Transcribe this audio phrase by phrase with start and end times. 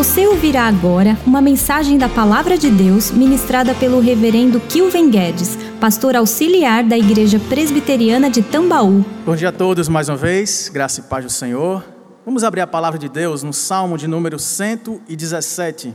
[0.00, 6.16] Você ouvirá agora uma mensagem da Palavra de Deus ministrada pelo Reverendo Kilven Guedes, pastor
[6.16, 9.04] auxiliar da Igreja Presbiteriana de Tambaú.
[9.26, 11.84] Bom dia a todos mais uma vez, graça e paz do Senhor.
[12.24, 15.94] Vamos abrir a palavra de Deus no Salmo de número 117.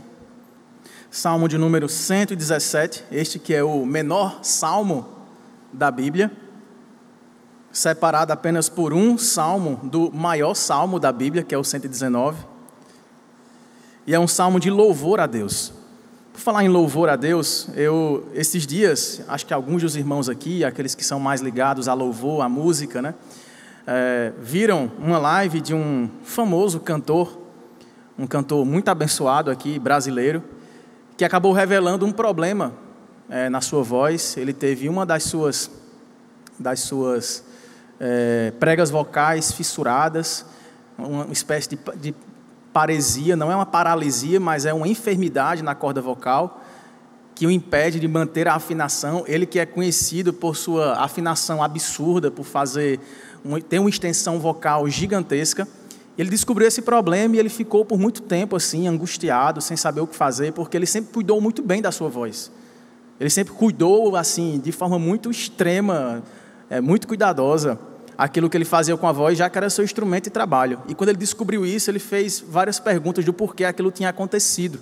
[1.09, 5.07] Salmo de número 117, este que é o menor salmo
[5.73, 6.31] da Bíblia,
[7.71, 12.53] separado apenas por um salmo do maior salmo da Bíblia, que é o 119
[14.07, 15.73] e é um salmo de louvor a Deus.
[16.31, 20.63] Por falar em louvor a Deus, eu esses dias, acho que alguns dos irmãos aqui,
[20.63, 23.15] aqueles que são mais ligados a louvor, à música, né,
[23.87, 27.39] é, viram uma live de um famoso cantor,
[28.17, 30.43] um cantor muito abençoado aqui, brasileiro,
[31.17, 32.73] que acabou revelando um problema
[33.29, 34.37] é, na sua voz.
[34.37, 35.71] Ele teve uma das suas,
[36.59, 37.43] das suas
[37.99, 40.45] é, pregas vocais fissuradas,
[40.97, 42.15] uma espécie de, de
[42.75, 46.61] paresia, não é uma paralisia, mas é uma enfermidade na corda vocal
[47.33, 49.23] que o impede de manter a afinação.
[49.27, 52.99] Ele que é conhecido por sua afinação absurda, por fazer
[53.45, 55.65] um, ter uma extensão vocal gigantesca.
[56.17, 60.07] Ele descobriu esse problema e ele ficou por muito tempo assim, angustiado, sem saber o
[60.07, 62.51] que fazer, porque ele sempre cuidou muito bem da sua voz.
[63.17, 66.21] Ele sempre cuidou assim, de forma muito extrema,
[66.69, 67.79] é, muito cuidadosa
[68.17, 70.81] aquilo que ele fazia com a voz, já que era seu instrumento de trabalho.
[70.87, 74.79] E quando ele descobriu isso, ele fez várias perguntas do porquê aquilo tinha acontecido.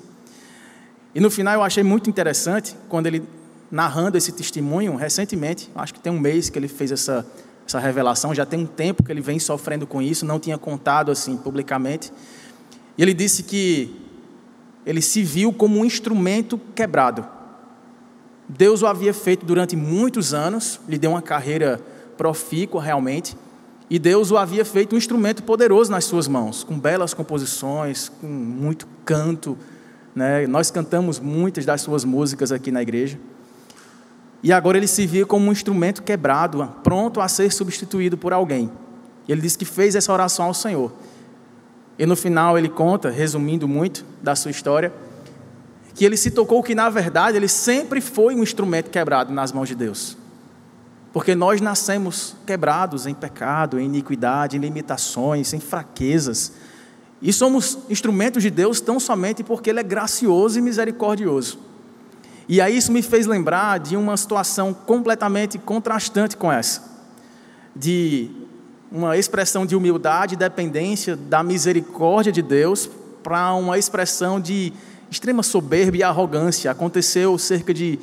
[1.16, 3.24] E no final eu achei muito interessante, quando ele,
[3.72, 7.26] narrando esse testemunho, recentemente, acho que tem um mês que ele fez essa,
[7.68, 11.12] essa revelação, já tem um tempo que ele vem sofrendo com isso, não tinha contado
[11.12, 12.12] assim publicamente.
[12.98, 13.96] E ele disse que
[14.86, 17.26] ele se viu como um instrumento quebrado.
[18.48, 21.80] Deus o havia feito durante muitos anos, lhe deu uma carreira
[22.18, 23.36] profícua realmente,
[23.90, 28.28] e Deus o havia feito um instrumento poderoso nas suas mãos, com belas composições, com
[28.28, 29.58] muito canto.
[30.16, 30.48] Né?
[30.48, 33.20] Nós cantamos muitas das suas músicas aqui na igreja.
[34.42, 38.72] E agora ele se via como um instrumento quebrado, pronto a ser substituído por alguém.
[39.28, 40.92] Ele disse que fez essa oração ao Senhor.
[41.98, 44.92] E no final ele conta, resumindo muito da sua história,
[45.94, 49.70] que ele se tocou que na verdade ele sempre foi um instrumento quebrado nas mãos
[49.70, 50.18] de Deus.
[51.14, 56.54] Porque nós nascemos quebrados em pecado, em iniquidade, em limitações, em fraquezas.
[57.22, 61.60] E somos instrumentos de Deus tão somente porque Ele é gracioso e misericordioso.
[62.50, 66.82] E aí isso me fez lembrar de uma situação completamente contrastante com essa.
[67.76, 68.30] De
[68.92, 72.90] uma expressão de humildade e dependência da misericórdia de Deus
[73.24, 74.74] para uma expressão de
[75.10, 76.70] extrema soberba e arrogância.
[76.70, 78.00] Aconteceu cerca de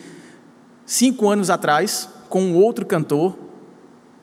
[0.86, 3.36] cinco anos atrás, com outro cantor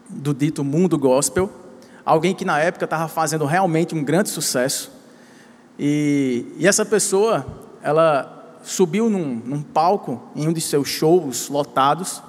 [0.09, 1.51] do dito mundo gospel,
[2.05, 4.89] alguém que na época estava fazendo realmente um grande sucesso.
[5.77, 7.45] E, e essa pessoa,
[7.83, 12.23] ela subiu num, num palco em um de seus shows lotados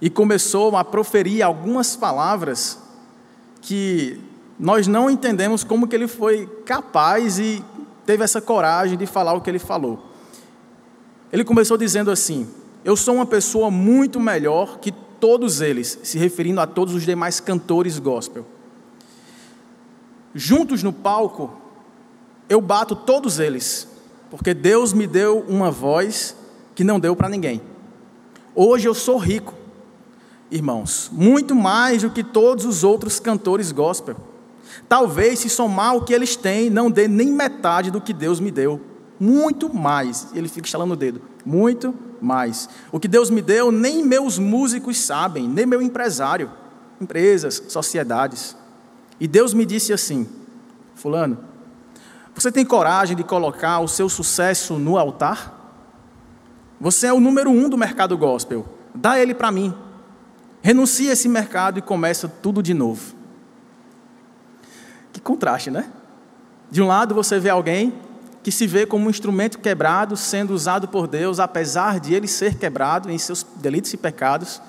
[0.00, 2.78] e começou a proferir algumas palavras
[3.60, 4.20] que
[4.58, 7.64] nós não entendemos como que ele foi capaz e
[8.06, 10.12] teve essa coragem de falar o que ele falou.
[11.32, 12.48] Ele começou dizendo assim:
[12.84, 17.40] eu sou uma pessoa muito melhor que todos eles, se referindo a todos os demais
[17.40, 18.44] cantores gospel.
[20.34, 21.50] Juntos no palco,
[22.48, 23.88] eu bato todos eles,
[24.30, 26.36] porque Deus me deu uma voz
[26.74, 27.62] que não deu para ninguém.
[28.54, 29.54] Hoje eu sou rico,
[30.50, 34.16] irmãos, muito mais do que todos os outros cantores gospel.
[34.88, 38.50] Talvez, se somar o que eles têm, não dê nem metade do que Deus me
[38.50, 38.80] deu.
[39.18, 40.28] Muito mais.
[40.34, 41.22] Ele fica estalando o dedo.
[41.46, 41.94] Muito
[42.24, 42.68] mais.
[42.90, 46.50] O que Deus me deu, nem meus músicos sabem, nem meu empresário,
[47.00, 48.56] empresas, sociedades.
[49.20, 50.28] E Deus me disse assim:
[50.94, 51.38] Fulano,
[52.34, 55.60] você tem coragem de colocar o seu sucesso no altar?
[56.80, 58.66] Você é o número um do mercado gospel.
[58.94, 59.72] Dá ele para mim.
[60.60, 63.14] Renuncia esse mercado e começa tudo de novo.
[65.12, 65.90] Que contraste, né?
[66.70, 67.92] De um lado você vê alguém
[68.44, 72.56] que se vê como um instrumento quebrado sendo usado por Deus, apesar de ele ser
[72.56, 74.60] quebrado em seus delitos e pecados,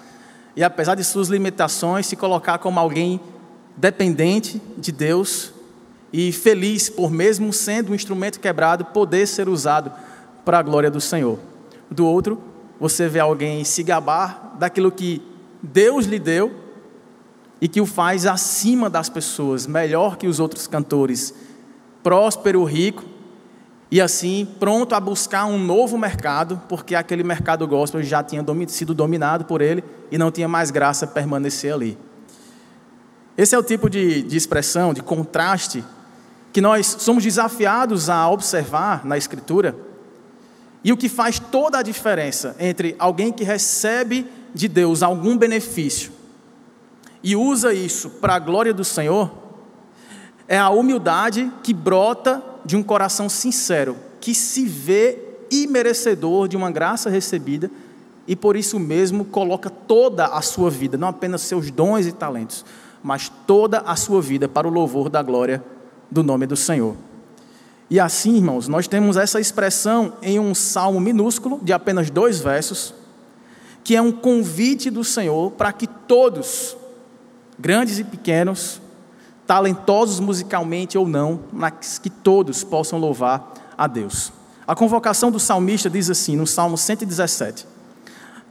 [0.56, 3.20] e apesar de suas limitações, se colocar como alguém
[3.76, 5.52] dependente de Deus
[6.14, 9.92] e feliz por mesmo sendo um instrumento quebrado poder ser usado
[10.46, 11.38] para a glória do Senhor.
[11.92, 12.42] Do outro,
[12.80, 15.22] você vê alguém se gabar daquilo que
[15.62, 16.54] Deus lhe deu
[17.60, 21.34] e que o faz acima das pessoas, melhor que os outros cantores,
[22.02, 23.15] próspero, rico,
[23.92, 28.94] e assim pronto a buscar um novo mercado, porque aquele mercado gospel já tinha sido
[28.94, 31.98] dominado por ele e não tinha mais graça permanecer ali.
[33.38, 35.84] Esse é o tipo de, de expressão, de contraste,
[36.52, 39.76] que nós somos desafiados a observar na Escritura,
[40.84, 46.16] e o que faz toda a diferença entre alguém que recebe de Deus algum benefício
[47.26, 49.32] e usa isso para a glória do Senhor,
[50.48, 55.20] é a humildade que brota de um coração sincero, que se vê
[55.52, 57.70] imerecedor de uma graça recebida
[58.28, 62.66] e por isso mesmo coloca toda a sua vida, não apenas seus dons e talentos,
[63.04, 65.64] mas toda a sua vida para o louvor da glória
[66.10, 66.96] do nome do Senhor.
[67.88, 72.96] E assim, irmãos, nós temos essa expressão em um salmo minúsculo, de apenas dois versos,
[73.84, 76.76] que é um convite do Senhor para que todos,
[77.60, 78.82] grandes e pequenos,
[79.48, 84.32] talentosos musicalmente ou não, mas que todos possam louvar a Deus.
[84.68, 87.68] A convocação do salmista diz assim, no Salmo 117: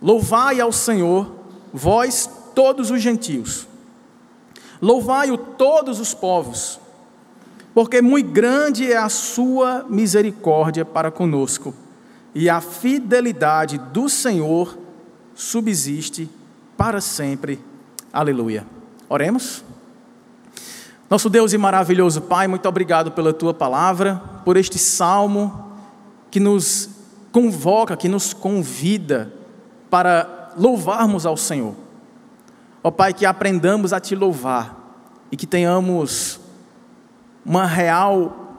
[0.01, 1.31] Louvai ao Senhor,
[1.73, 3.67] vós todos os gentios,
[4.81, 6.79] louvai-o todos os povos,
[7.75, 11.75] porque muito grande é a sua misericórdia para conosco,
[12.33, 14.79] e a fidelidade do Senhor
[15.35, 16.31] subsiste
[16.77, 17.61] para sempre.
[18.13, 18.65] Aleluia.
[19.09, 19.65] Oremos.
[21.09, 25.73] Nosso Deus e maravilhoso Pai, muito obrigado pela tua palavra, por este salmo
[26.31, 26.89] que nos
[27.31, 29.33] convoca, que nos convida
[29.91, 31.75] para louvarmos ao Senhor.
[32.83, 34.77] Ó Pai, que aprendamos a te louvar
[35.31, 36.41] e que tenhamos
[37.45, 38.57] uma real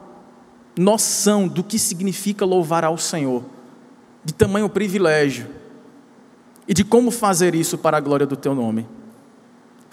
[0.78, 3.42] noção do que significa louvar ao Senhor,
[4.24, 5.48] de tamanho privilégio
[6.68, 8.86] e de como fazer isso para a glória do teu nome.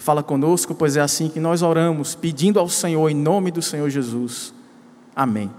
[0.04, 3.88] Fala conosco, pois é assim que nós oramos, pedindo ao Senhor em nome do Senhor
[3.88, 4.52] Jesus.
[5.16, 5.50] Amém.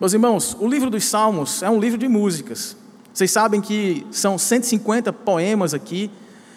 [0.00, 2.74] Meus irmãos, o livro dos Salmos é um livro de músicas.
[3.12, 6.10] Vocês sabem que são 150 poemas aqui,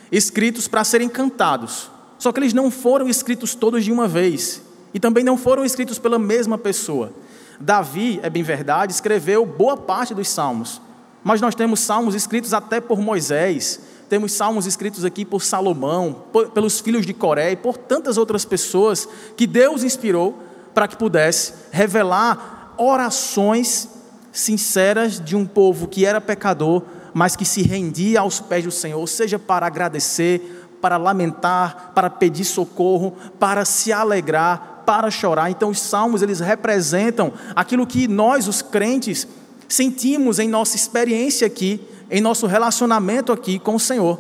[0.10, 1.92] escritos para serem cantados.
[2.18, 4.62] Só que eles não foram escritos todos de uma vez.
[4.94, 7.12] E também não foram escritos pela mesma pessoa.
[7.60, 10.82] Davi, é bem verdade, escreveu boa parte dos salmos.
[11.22, 16.50] Mas nós temos salmos escritos até por Moisés, temos salmos escritos aqui por Salomão, por,
[16.50, 20.38] pelos filhos de Coré e por tantas outras pessoas que Deus inspirou
[20.74, 23.90] para que pudesse revelar orações
[24.32, 26.84] sinceras de um povo que era pecador,
[27.14, 32.46] mas que se rendia aos pés do Senhor, seja para agradecer, para lamentar, para pedir
[32.46, 35.50] socorro, para se alegrar, para chorar.
[35.50, 39.28] Então os salmos eles representam aquilo que nós os crentes
[39.68, 44.20] sentimos em nossa experiência aqui em nosso relacionamento aqui com o Senhor.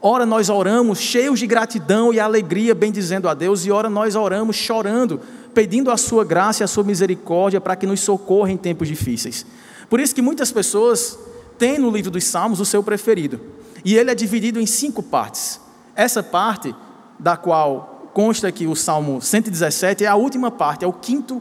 [0.00, 4.54] Ora, nós oramos cheios de gratidão e alegria, bendizendo a Deus, e ora, nós oramos
[4.54, 5.20] chorando,
[5.54, 9.44] pedindo a Sua graça e a Sua misericórdia para que nos socorra em tempos difíceis.
[9.88, 11.18] Por isso que muitas pessoas
[11.58, 13.40] têm no livro dos Salmos o seu preferido,
[13.84, 15.60] e ele é dividido em cinco partes.
[15.94, 16.74] Essa parte,
[17.18, 21.40] da qual consta aqui o Salmo 117, é a última parte, é o quinto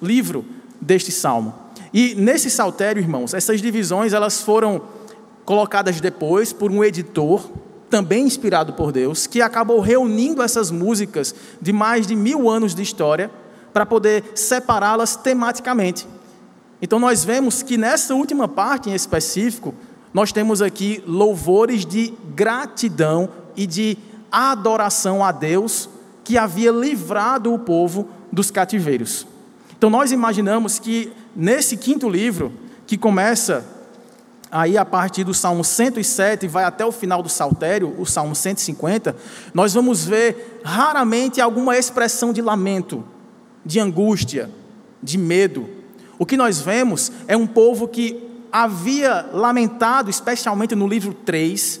[0.00, 0.44] livro
[0.80, 1.54] deste Salmo.
[1.92, 4.82] E nesse saltério, irmãos, essas divisões elas foram
[5.44, 7.50] colocadas depois por um editor,
[7.90, 12.82] também inspirado por Deus, que acabou reunindo essas músicas de mais de mil anos de
[12.82, 13.30] história
[13.72, 16.06] para poder separá-las tematicamente.
[16.80, 19.74] Então nós vemos que nessa última parte em específico,
[20.12, 23.98] nós temos aqui louvores de gratidão e de
[24.30, 25.88] adoração a Deus
[26.22, 29.26] que havia livrado o povo dos cativeiros.
[29.76, 32.52] Então nós imaginamos que nesse quinto livro,
[32.86, 33.64] que começa
[34.54, 39.16] aí a partir do Salmo 107 vai até o final do Saltério, o Salmo 150,
[39.52, 43.02] nós vamos ver raramente alguma expressão de lamento,
[43.66, 44.48] de angústia,
[45.02, 45.68] de medo.
[46.20, 51.80] O que nós vemos é um povo que havia lamentado, especialmente no livro 3,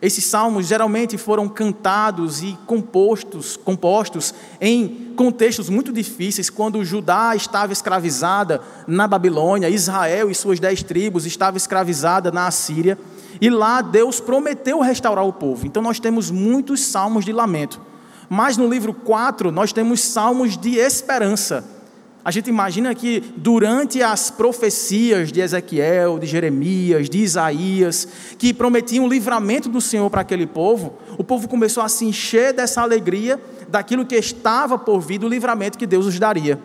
[0.00, 7.72] esses salmos geralmente foram cantados e compostos, compostos em contextos muito difíceis, quando Judá estava
[7.72, 12.96] escravizada na Babilônia, Israel e suas dez tribos estavam escravizadas na Assíria,
[13.40, 15.66] e lá Deus prometeu restaurar o povo.
[15.66, 17.80] Então nós temos muitos salmos de lamento.
[18.28, 21.77] Mas no livro 4 nós temos salmos de esperança
[22.24, 29.04] a gente imagina que durante as profecias de Ezequiel, de Jeremias, de Isaías, que prometiam
[29.04, 33.40] o livramento do Senhor para aquele povo, o povo começou a se encher dessa alegria
[33.68, 36.58] daquilo que estava por vir, do livramento que Deus os daria.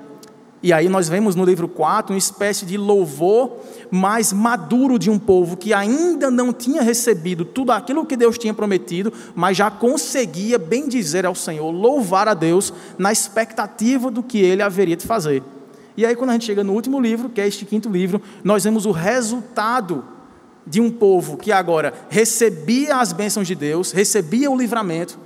[0.63, 3.57] E aí nós vemos no livro 4 uma espécie de louvor
[3.91, 8.53] mais maduro de um povo que ainda não tinha recebido tudo aquilo que Deus tinha
[8.53, 14.39] prometido, mas já conseguia bem dizer ao Senhor, louvar a Deus na expectativa do que
[14.39, 15.43] ele haveria de fazer.
[15.97, 18.63] E aí, quando a gente chega no último livro, que é este quinto livro, nós
[18.63, 20.05] vemos o resultado
[20.65, 25.19] de um povo que agora recebia as bênçãos de Deus, recebia o livramento,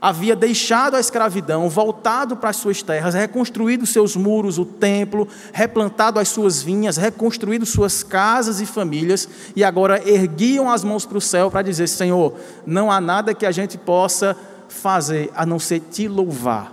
[0.00, 6.18] havia deixado a escravidão, voltado para as suas terras, reconstruído seus muros, o templo, replantado
[6.18, 11.20] as suas vinhas, reconstruído suas casas e famílias, e agora erguiam as mãos para o
[11.20, 12.34] céu para dizer: Senhor,
[12.66, 14.36] não há nada que a gente possa
[14.68, 16.72] fazer a não ser te louvar,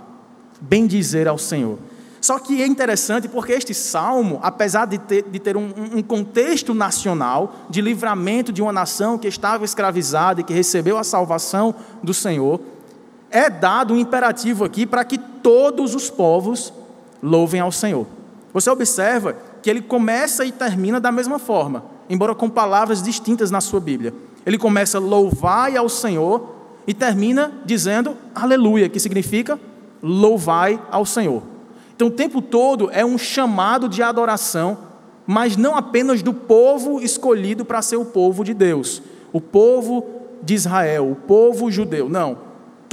[0.60, 1.78] bem dizer ao Senhor.
[2.24, 6.72] Só que é interessante porque este salmo, apesar de ter, de ter um, um, contexto
[6.72, 12.14] nacional, de livramento de uma nação que estava escravizada e que recebeu a salvação do
[12.14, 12.58] Senhor,
[13.34, 16.72] é dado um imperativo aqui para que todos os povos
[17.20, 18.06] louvem ao Senhor.
[18.52, 23.60] Você observa que ele começa e termina da mesma forma, embora com palavras distintas na
[23.60, 24.14] sua Bíblia.
[24.46, 26.54] Ele começa louvai ao Senhor
[26.86, 29.58] e termina dizendo aleluia, que significa
[30.00, 31.42] louvai ao Senhor.
[31.96, 34.78] Então, o tempo todo é um chamado de adoração,
[35.26, 40.06] mas não apenas do povo escolhido para ser o povo de Deus, o povo
[40.40, 42.08] de Israel, o povo judeu.
[42.08, 42.43] Não,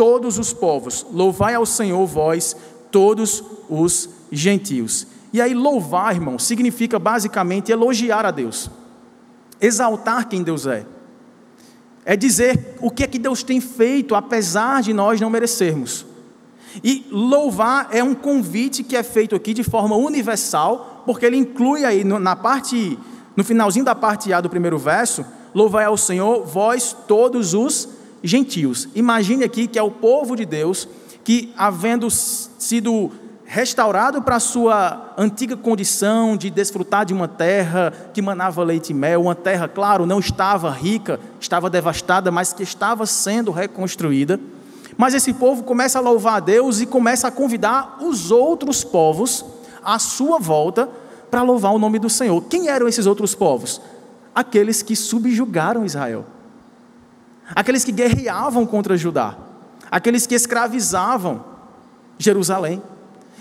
[0.02, 1.06] todos os povos.
[1.14, 2.56] Louvai ao Senhor, vós,
[2.90, 5.06] todos os gentios.
[5.32, 8.68] E aí, louvar, irmão, significa basicamente elogiar a Deus,
[9.62, 10.88] exaltar quem Deus é.
[12.04, 16.04] É dizer o que é que Deus tem feito, apesar de nós não merecermos.
[16.84, 21.86] E louvar é um convite que é feito aqui de forma universal, porque ele inclui
[21.86, 22.98] aí na parte,
[23.36, 28.88] no finalzinho da parte A do primeiro verso, louvai ao Senhor, vós todos os gentios.
[28.96, 30.88] Imagine aqui que é o povo de Deus
[31.24, 33.12] que, havendo sido
[33.46, 38.94] restaurado para a sua antiga condição de desfrutar de uma terra que manava leite e
[38.94, 44.40] mel, uma terra, claro, não estava rica, estava devastada, mas que estava sendo reconstruída
[44.98, 49.44] mas esse povo começa a louvar a Deus e começa a convidar os outros povos
[49.84, 50.88] à sua volta
[51.30, 52.40] para louvar o nome do Senhor.
[52.44, 53.82] Quem eram esses outros povos?
[54.36, 56.26] Aqueles que subjugaram Israel,
[57.56, 59.38] aqueles que guerreavam contra Judá,
[59.90, 61.44] aqueles que escravizavam
[62.18, 62.82] Jerusalém.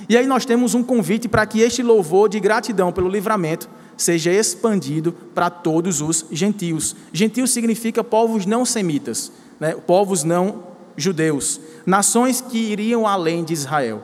[0.09, 4.33] E aí nós temos um convite para que este louvor de gratidão pelo livramento seja
[4.33, 6.97] expandido para todos os gentios.
[7.13, 9.75] Gentios significa povos não semitas, né?
[9.75, 14.03] povos não judeus, nações que iriam além de Israel.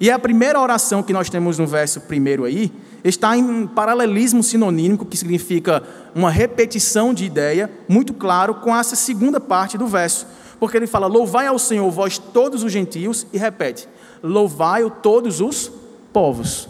[0.00, 2.72] E a primeira oração que nós temos no verso primeiro aí,
[3.04, 5.82] está em paralelismo sinonímico, que significa
[6.14, 10.26] uma repetição de ideia, muito claro, com essa segunda parte do verso.
[10.58, 13.86] Porque ele fala: Louvai ao Senhor, vós todos os gentios, e repete:
[14.22, 15.70] Louvai-o todos os
[16.12, 16.68] povos.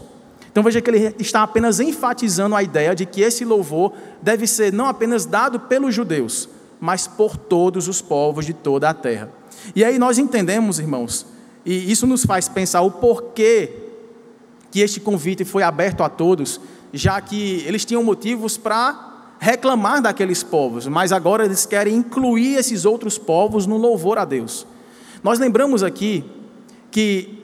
[0.51, 4.73] Então veja que ele está apenas enfatizando a ideia de que esse louvor deve ser
[4.73, 6.49] não apenas dado pelos judeus,
[6.81, 9.31] mas por todos os povos de toda a terra.
[9.75, 11.27] E aí nós entendemos, irmãos,
[11.67, 13.84] e isso nos faz pensar o porquê
[14.75, 16.61] que este convite foi aberto a todos,
[16.93, 22.85] já que eles tinham motivos para reclamar daqueles povos, mas agora eles querem incluir esses
[22.85, 24.67] outros povos no louvor a Deus.
[25.23, 26.25] Nós lembramos aqui
[26.91, 27.41] que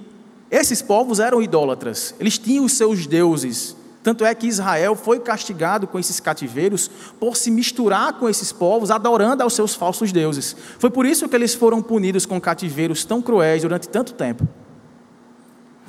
[0.50, 5.87] esses povos eram idólatras, eles tinham os seus deuses, tanto é que Israel foi castigado
[5.87, 10.56] com esses cativeiros por se misturar com esses povos, adorando aos seus falsos deuses.
[10.80, 14.49] Foi por isso que eles foram punidos com cativeiros tão cruéis durante tanto tempo.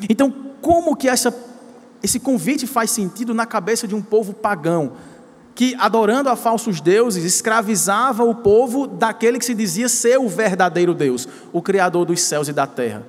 [0.08, 1.34] Então, como que essa,
[2.02, 4.94] esse convite faz sentido na cabeça de um povo pagão,
[5.54, 10.94] que, adorando a falsos deuses, escravizava o povo daquele que se dizia ser o verdadeiro
[10.94, 13.04] Deus, o Criador dos céus e da terra?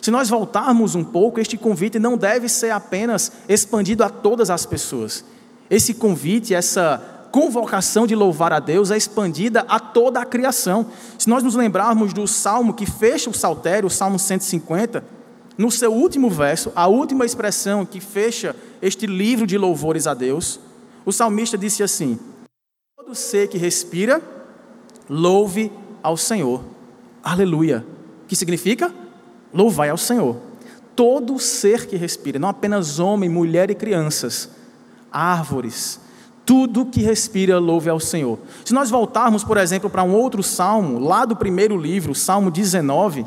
[0.00, 4.64] Se nós voltarmos um pouco, este convite não deve ser apenas expandido a todas as
[4.64, 5.24] pessoas.
[5.68, 10.86] Esse convite, essa convocação de louvar a Deus é expandida a toda a criação.
[11.18, 15.04] Se nós nos lembrarmos do salmo que fecha o saltério, o salmo 150,
[15.58, 20.60] no seu último verso, a última expressão que fecha este livro de louvores a Deus,
[21.04, 22.16] o salmista disse assim:
[22.96, 24.22] Todo ser que respira,
[25.10, 26.62] louve ao Senhor.
[27.24, 27.84] Aleluia.
[28.28, 28.94] Que significa?
[29.52, 30.36] Louvai ao Senhor.
[30.94, 34.50] Todo ser que respira, não apenas homem, mulher e crianças,
[35.10, 36.00] árvores,
[36.44, 38.38] tudo que respira, louve ao Senhor.
[38.64, 43.26] Se nós voltarmos, por exemplo, para um outro salmo, lá do primeiro livro, Salmo 19,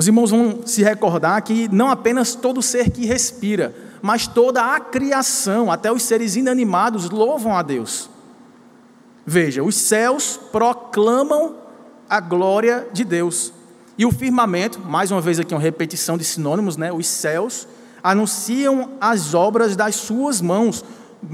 [0.00, 4.80] os irmãos vão se recordar que não apenas todo ser que respira, mas toda a
[4.80, 8.08] criação, até os seres inanimados, louvam a Deus.
[9.26, 11.56] Veja, os céus proclamam
[12.08, 13.52] a glória de Deus.
[13.98, 16.90] E o firmamento, mais uma vez aqui uma repetição de sinônimos, né?
[16.90, 17.68] Os céus
[18.02, 20.82] anunciam as obras das suas mãos,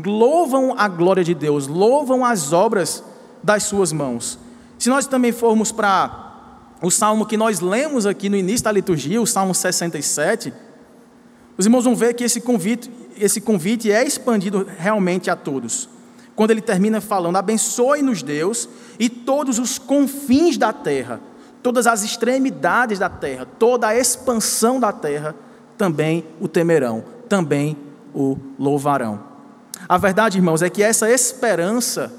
[0.05, 3.01] louvam a glória de Deus, louvam as obras
[3.45, 4.41] das suas mãos.
[4.77, 6.26] Se nós também formos para
[6.83, 10.53] o salmo que nós lemos aqui no início da liturgia, o Salmo 67,
[11.57, 15.89] os irmãos vão ver que esse convite, esse convite é expandido realmente a todos.
[16.35, 18.69] Quando ele termina falando: Abençoe-nos, Deus,
[18.99, 21.21] e todos os confins da terra
[21.67, 25.35] todas as extremidades da terra, toda a expansão da terra,
[25.77, 27.77] também o temerão, também
[28.15, 29.19] o louvarão.
[29.89, 32.13] A verdade, irmãos, é que essa esperança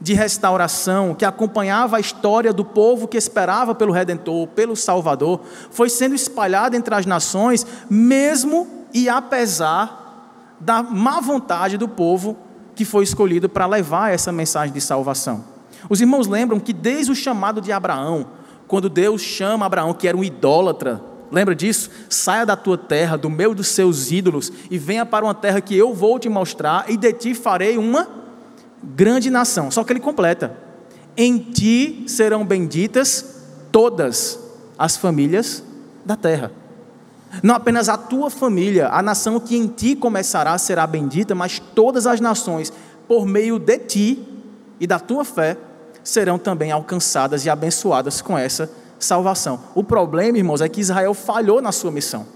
[0.00, 5.88] de restauração que acompanhava a história do povo que esperava pelo Redentor, pelo Salvador, foi
[5.88, 12.36] sendo espalhada entre as nações, mesmo e apesar da má vontade do povo
[12.74, 15.44] que foi escolhido para levar essa mensagem de salvação.
[15.88, 18.26] Os irmãos lembram que desde o chamado de Abraão,
[18.66, 21.00] quando Deus chama Abraão, que era um idólatra,
[21.30, 21.90] lembra disso?
[22.08, 25.76] Saia da tua terra, do meio dos seus ídolos, e venha para uma terra que
[25.76, 28.25] eu vou te mostrar, e de ti farei uma
[28.94, 29.70] grande nação.
[29.70, 30.56] Só que ele completa:
[31.16, 34.38] em ti serão benditas todas
[34.78, 35.62] as famílias
[36.04, 36.52] da terra.
[37.42, 42.06] Não apenas a tua família, a nação que em ti começará será bendita, mas todas
[42.06, 42.72] as nações,
[43.08, 44.28] por meio de ti
[44.78, 45.56] e da tua fé,
[46.04, 49.60] serão também alcançadas e abençoadas com essa salvação.
[49.74, 52.26] O problema, irmãos, é que Israel falhou na sua missão.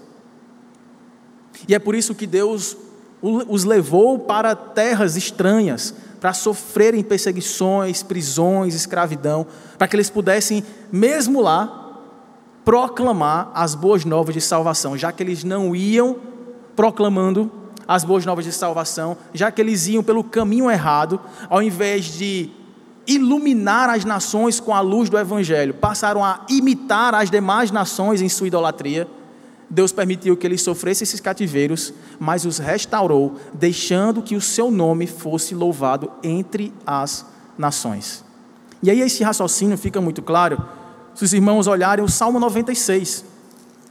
[1.68, 2.76] E é por isso que Deus
[3.22, 9.46] os levou para terras estranhas, para sofrerem perseguições, prisões, escravidão,
[9.78, 10.62] para que eles pudessem,
[10.92, 11.80] mesmo lá,
[12.64, 16.16] proclamar as boas novas de salvação, já que eles não iam
[16.76, 17.50] proclamando
[17.88, 22.50] as boas novas de salvação, já que eles iam pelo caminho errado, ao invés de
[23.06, 28.28] iluminar as nações com a luz do Evangelho, passaram a imitar as demais nações em
[28.28, 29.08] sua idolatria.
[29.70, 35.06] Deus permitiu que eles sofressem esses cativeiros, mas os restaurou, deixando que o seu nome
[35.06, 37.24] fosse louvado entre as
[37.56, 38.24] nações.
[38.82, 40.60] E aí esse raciocínio fica muito claro
[41.14, 43.24] se os irmãos olharem o Salmo 96,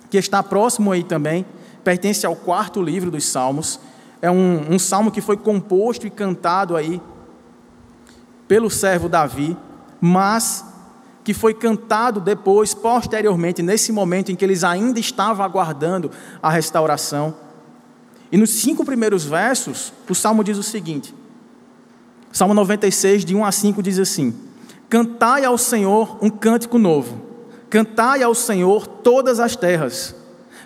[0.10, 1.46] que está próximo aí também,
[1.84, 3.80] pertence ao quarto livro dos Salmos.
[4.22, 7.02] É um, um salmo que foi composto e cantado aí
[8.48, 9.56] pelo servo Davi,
[10.02, 10.66] mas
[11.24, 16.12] que foi cantado depois, posteriormente, nesse momento em que eles ainda estavam aguardando
[16.42, 17.36] a restauração.
[18.32, 21.14] E nos cinco primeiros versos, o salmo diz o seguinte:
[22.32, 24.34] Salmo 96, de 1 a 5, diz assim:
[24.88, 27.22] Cantai ao Senhor um cântico novo,
[27.70, 30.16] cantai ao Senhor todas as terras,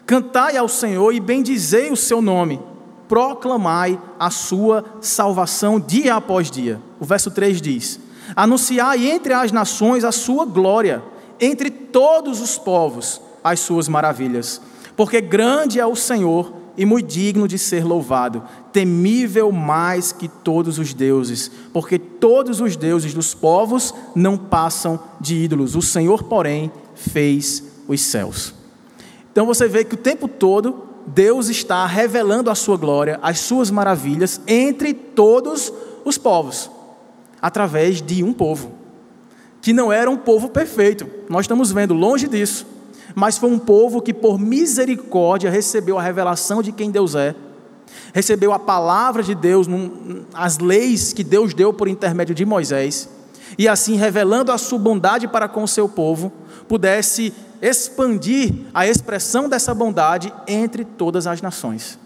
[0.05, 2.61] cantai ao Senhor e bendizei o seu nome,
[3.07, 6.81] proclamai a sua salvação dia após dia.
[6.99, 7.99] O verso 3 diz:
[8.35, 11.03] Anunciai entre as nações a sua glória,
[11.39, 14.61] entre todos os povos as suas maravilhas.
[14.95, 20.79] Porque grande é o Senhor e muito digno de ser louvado, temível mais que todos
[20.79, 26.71] os deuses, porque todos os deuses dos povos não passam de ídolos, o Senhor, porém,
[26.95, 28.55] fez os céus.
[29.31, 33.69] Então você vê que o tempo todo Deus está revelando a sua glória, as suas
[33.69, 35.71] maravilhas entre todos
[36.03, 36.71] os povos
[37.43, 38.71] através de um povo,
[39.61, 42.65] que não era um povo perfeito, nós estamos vendo longe disso,
[43.13, 47.35] mas foi um povo que, por misericórdia, recebeu a revelação de quem Deus é,
[48.13, 49.67] recebeu a palavra de Deus,
[50.33, 53.09] as leis que Deus deu por intermédio de Moisés,
[53.57, 56.31] e assim, revelando a sua bondade para com o seu povo,
[56.69, 61.99] pudesse expandir a expressão dessa bondade entre todas as nações.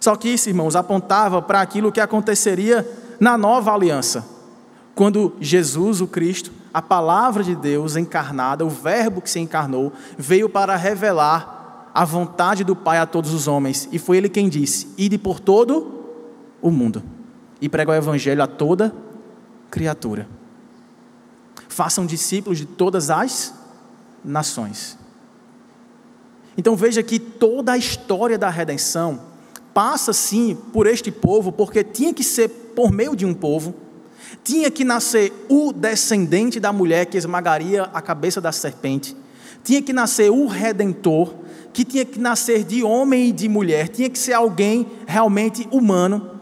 [0.00, 2.88] Só que isso, irmãos, apontava para aquilo que aconteceria
[3.20, 4.26] na nova aliança,
[4.94, 10.48] quando Jesus, o Cristo, a palavra de Deus encarnada, o Verbo que se encarnou, veio
[10.48, 14.88] para revelar a vontade do Pai a todos os homens, e foi Ele quem disse:
[14.96, 16.04] Ide por todo
[16.62, 17.02] o mundo
[17.60, 18.94] e pregar o Evangelho a toda
[19.70, 20.26] criatura.
[21.68, 23.54] Façam discípulos de todas as
[24.24, 24.98] nações.
[26.56, 29.29] Então veja que toda a história da redenção
[29.80, 33.74] passa sim por este povo, porque tinha que ser por meio de um povo,
[34.44, 39.16] tinha que nascer o descendente da mulher que esmagaria a cabeça da serpente,
[39.64, 41.32] tinha que nascer o redentor,
[41.72, 46.38] que tinha que nascer de homem e de mulher, tinha que ser alguém realmente humano,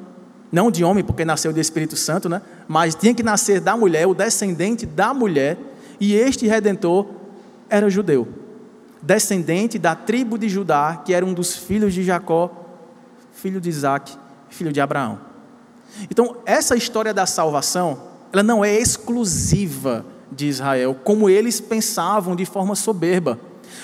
[0.50, 2.42] não de homem, porque nasceu do Espírito Santo, né?
[2.66, 5.56] mas tinha que nascer da mulher, o descendente da mulher,
[6.00, 7.06] e este redentor
[7.70, 8.26] era judeu,
[9.00, 12.64] descendente da tribo de Judá, que era um dos filhos de Jacó,
[13.38, 14.16] filho de Isaac,
[14.50, 15.20] filho de Abraão.
[16.10, 17.98] Então, essa história da salvação,
[18.32, 23.38] ela não é exclusiva de Israel, como eles pensavam de forma soberba.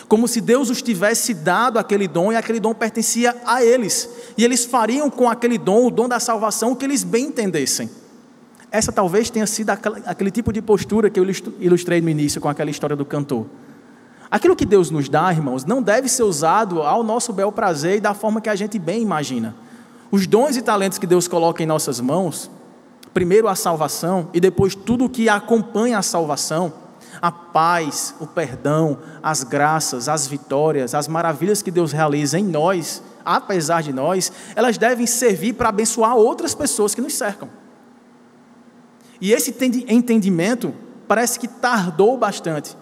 [0.08, 4.08] Como se Deus os tivesse dado aquele dom e aquele dom pertencia a eles.
[4.36, 7.88] E eles fariam com aquele dom, o dom da salvação, o que eles bem entendessem.
[8.72, 11.24] Essa talvez tenha sido aquele tipo de postura que eu
[11.60, 13.46] ilustrei no início com aquela história do cantor.
[14.34, 18.00] Aquilo que Deus nos dá, irmãos, não deve ser usado ao nosso bel prazer e
[18.00, 19.54] da forma que a gente bem imagina.
[20.10, 22.50] Os dons e talentos que Deus coloca em nossas mãos,
[23.12, 26.72] primeiro a salvação e depois tudo o que acompanha a salvação,
[27.22, 33.02] A paz, o perdão, as graças, as vitórias, as maravilhas que Deus realiza em nós,
[33.24, 37.48] apesar de nós, elas devem servir para abençoar outras pessoas que nos cercam.
[39.20, 39.54] E esse
[39.88, 40.74] entendimento
[41.06, 42.76] parece que tardou bastante.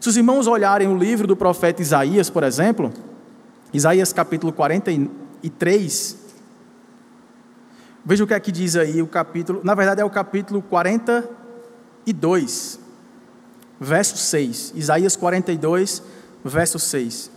[0.00, 2.92] Se os irmãos olharem o livro do profeta Isaías, por exemplo,
[3.72, 6.16] Isaías capítulo 43,
[8.04, 12.78] veja o que é que diz aí o capítulo, na verdade é o capítulo 42,
[13.80, 14.72] verso 6.
[14.76, 16.02] Isaías 42,
[16.44, 17.32] verso 6.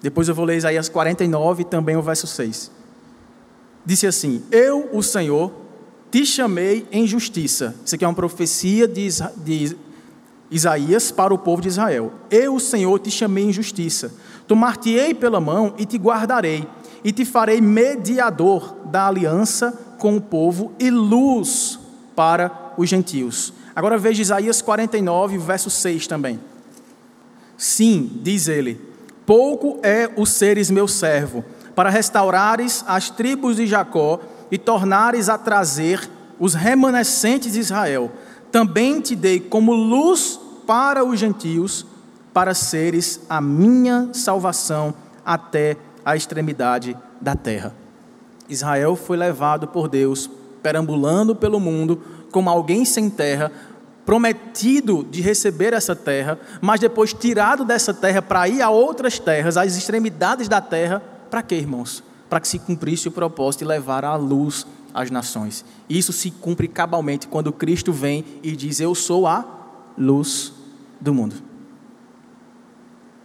[0.00, 2.70] Depois eu vou ler Isaías 49, também o verso 6.
[3.84, 5.52] Disse assim: Eu, o Senhor,
[6.10, 7.74] te chamei em justiça.
[7.84, 9.76] Isso aqui é uma profecia de, de
[10.50, 12.12] Isaías para o povo de Israel.
[12.30, 14.12] Eu, o Senhor, te chamei em justiça.
[14.46, 16.66] Tomar-te-ei pela mão e te guardarei,
[17.04, 21.78] e te farei mediador da aliança com o povo e luz
[22.16, 23.52] para os gentios.
[23.76, 26.40] Agora veja Isaías 49, verso 6 também.
[27.56, 28.80] Sim, diz ele:
[29.26, 35.36] Pouco é o seres meu servo, para restaurares as tribos de Jacó e tornares a
[35.36, 36.08] trazer
[36.38, 38.10] os remanescentes de Israel
[38.50, 41.86] também te dei como luz para os gentios,
[42.32, 47.74] para seres a minha salvação até a extremidade da terra.
[48.48, 50.30] Israel foi levado por Deus,
[50.62, 53.52] perambulando pelo mundo como alguém sem terra,
[54.06, 59.56] prometido de receber essa terra, mas depois tirado dessa terra para ir a outras terras,
[59.56, 62.02] às extremidades da terra, para quê, irmãos?
[62.28, 65.64] Para que se cumprisse o propósito de levar a luz às nações.
[65.88, 69.44] Isso se cumpre cabalmente quando Cristo vem e diz: Eu sou a
[69.96, 70.52] luz
[71.00, 71.36] do mundo.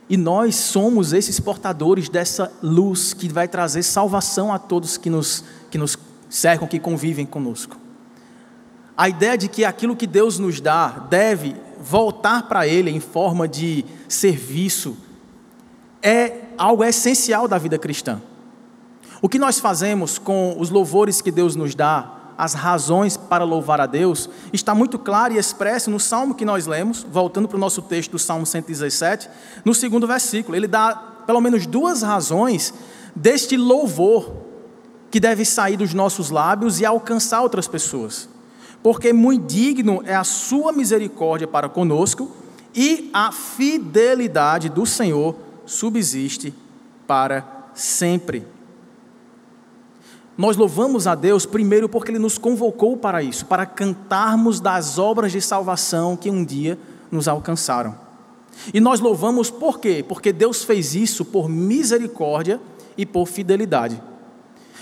[0.10, 5.44] E nós somos esses portadores dessa luz que vai trazer salvação a todos que nos,
[5.72, 5.98] que nos
[6.30, 7.78] cercam, que convivem conosco.
[8.96, 13.48] A ideia de que aquilo que Deus nos dá deve voltar para Ele em forma
[13.48, 14.96] de serviço
[16.02, 18.22] é algo essencial da vida cristã.
[19.24, 23.80] O que nós fazemos com os louvores que Deus nos dá, as razões para louvar
[23.80, 27.60] a Deus, está muito claro e expresso no salmo que nós lemos, voltando para o
[27.60, 29.30] nosso texto do Salmo 117,
[29.64, 30.58] no segundo versículo.
[30.58, 30.94] Ele dá
[31.26, 32.74] pelo menos duas razões
[33.16, 34.30] deste louvor
[35.10, 38.28] que deve sair dos nossos lábios e alcançar outras pessoas.
[38.84, 42.30] Porque muito digno é a sua misericórdia para conosco
[42.76, 45.34] e a fidelidade do Senhor
[45.66, 46.54] subsiste
[47.08, 48.52] para sempre.
[50.38, 55.32] Nós louvamos a Deus primeiro porque Ele nos convocou para isso, para cantarmos das obras
[55.32, 56.78] de salvação que um dia
[57.12, 57.96] nos alcançaram.
[58.74, 60.04] E nós louvamos por quê?
[60.08, 62.60] Porque Deus fez isso por misericórdia
[62.98, 64.02] e por fidelidade.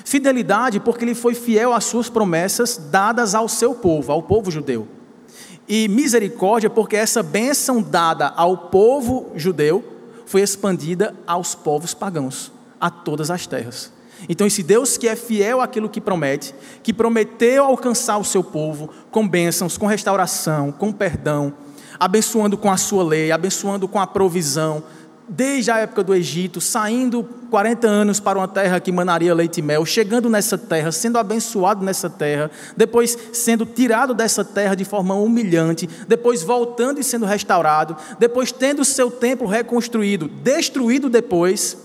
[0.05, 4.87] Fidelidade porque Ele foi fiel às suas promessas dadas ao seu povo, ao povo judeu.
[5.67, 9.83] E misericórdia porque essa bênção dada ao povo judeu
[10.25, 13.91] foi expandida aos povos pagãos, a todas as terras.
[14.29, 16.53] Então, esse Deus que é fiel àquilo que promete,
[16.83, 21.53] que prometeu alcançar o seu povo com bênçãos, com restauração, com perdão,
[21.99, 24.83] abençoando com a sua lei, abençoando com a provisão,
[25.27, 29.61] desde a época do Egito, saindo 40 anos para uma terra que manaria leite e
[29.61, 35.15] mel, chegando nessa terra, sendo abençoado nessa terra, depois sendo tirado dessa terra de forma
[35.15, 41.77] humilhante, depois voltando e sendo restaurado, depois tendo seu templo reconstruído, destruído depois.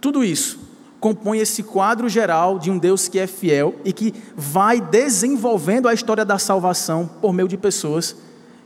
[0.00, 0.67] Tudo isso
[1.00, 5.94] compõe esse quadro geral de um Deus que é fiel e que vai desenvolvendo a
[5.94, 8.16] história da salvação por meio de pessoas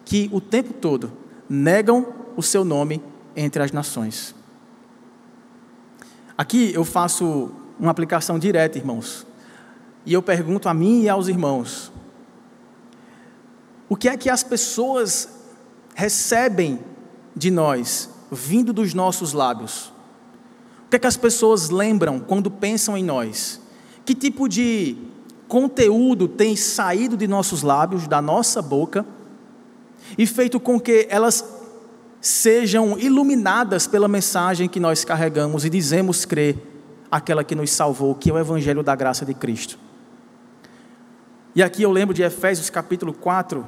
[0.05, 1.13] que o tempo todo
[1.49, 3.03] negam o seu nome
[3.37, 4.35] entre as nações.
[6.37, 9.27] Aqui eu faço uma aplicação direta, irmãos.
[10.05, 11.93] E eu pergunto a mim e aos irmãos:
[13.89, 15.29] o que é que as pessoas
[15.95, 16.81] recebem
[17.37, 19.92] de nós, vindo dos nossos lábios?
[20.93, 23.59] Que é que as pessoas lembram quando pensam em nós?
[24.05, 24.95] Que tipo de
[25.49, 29.07] conteúdo tem saído de nossos lábios, da nossa boca,
[30.19, 31.49] e feito com que elas
[32.21, 36.59] sejam iluminadas pela mensagem que nós carregamos e dizemos crer
[37.11, 39.79] aquela que nos salvou, que é o Evangelho da graça de Cristo.
[41.55, 43.67] E aqui eu lembro de Efésios capítulo 4,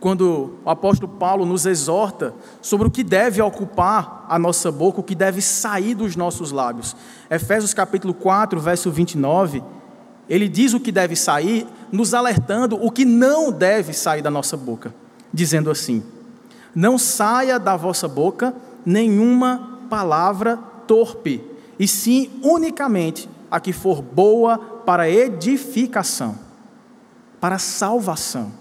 [0.00, 5.04] quando o apóstolo Paulo nos exorta sobre o que deve ocupar a nossa boca, o
[5.04, 6.96] que deve sair dos nossos lábios.
[7.30, 9.62] Efésios capítulo 4, verso 29,
[10.26, 14.56] ele diz o que deve sair, nos alertando o que não deve sair da nossa
[14.56, 14.94] boca,
[15.32, 16.02] dizendo assim:
[16.74, 18.54] Não saia da vossa boca
[18.86, 21.44] nenhuma palavra torpe,
[21.78, 26.38] e sim unicamente a que for boa para edificação,
[27.38, 28.60] para salvação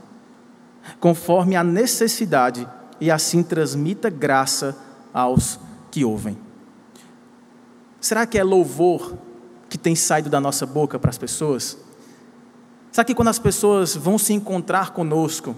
[0.99, 2.67] conforme a necessidade,
[2.99, 4.77] e assim transmita graça
[5.13, 6.37] aos que ouvem.
[7.99, 9.15] Será que é louvor
[9.69, 11.77] que tem saído da nossa boca para as pessoas?
[12.91, 15.55] Será que quando as pessoas vão se encontrar conosco,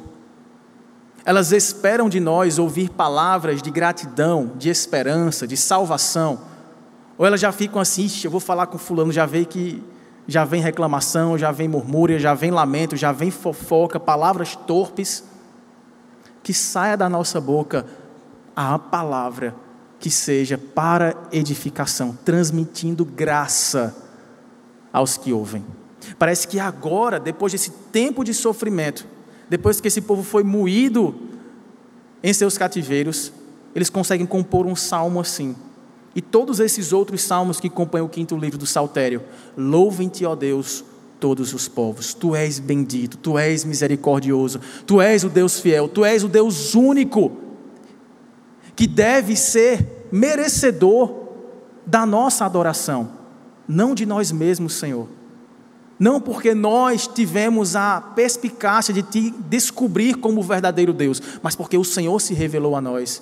[1.24, 6.42] elas esperam de nós ouvir palavras de gratidão, de esperança, de salvação?
[7.18, 9.84] Ou elas já ficam assim, eu vou falar com fulano, já vê que
[10.28, 15.24] já vem reclamação, já vem murmúria, já vem lamento, já vem fofoca, palavras torpes.
[16.44, 17.86] Que saia da nossa boca
[18.56, 19.56] a palavra
[20.00, 23.96] que seja para edificação, transmitindo graça
[24.92, 25.64] aos que ouvem.
[26.18, 29.06] Parece que agora, depois desse tempo de sofrimento,
[29.48, 31.16] depois que esse povo foi moído
[32.24, 33.32] em seus cativeiros,
[33.76, 35.56] eles conseguem compor um salmo assim.
[36.16, 39.24] E todos esses outros salmos que compõem o quinto livro do Saltério,
[39.56, 40.84] louvem-te, ó Deus,
[41.20, 42.14] todos os povos.
[42.14, 46.76] Tu és bendito, tu és misericordioso, tu és o Deus fiel, tu és o Deus
[46.76, 47.32] único
[48.76, 51.14] que deve ser merecedor
[51.86, 53.12] da nossa adoração,
[53.68, 55.08] não de nós mesmos, Senhor.
[56.00, 61.78] Não porque nós tivemos a perspicácia de te descobrir como o verdadeiro Deus, mas porque
[61.78, 63.22] o Senhor se revelou a nós,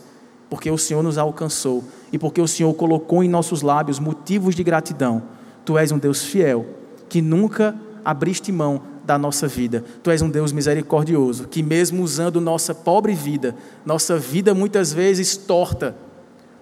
[0.50, 4.64] porque o Senhor nos alcançou e porque o Senhor colocou em nossos lábios motivos de
[4.64, 5.22] gratidão.
[5.64, 6.66] Tu és um Deus fiel,
[7.08, 9.84] que nunca abriste mão da nossa vida.
[10.02, 15.38] Tu és um Deus misericordioso, que mesmo usando nossa pobre vida, nossa vida muitas vezes
[15.38, 15.96] torta,